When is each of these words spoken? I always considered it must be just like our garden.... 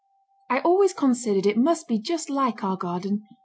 I 0.49 0.61
always 0.61 0.93
considered 0.93 1.45
it 1.45 1.57
must 1.59 1.87
be 1.87 1.99
just 1.99 2.31
like 2.31 2.63
our 2.63 2.75
garden.... 2.75 3.21